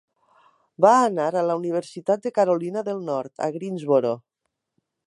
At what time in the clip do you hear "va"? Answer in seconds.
0.85-0.93